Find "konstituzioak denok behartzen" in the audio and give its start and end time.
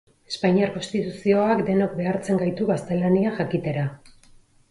0.77-2.41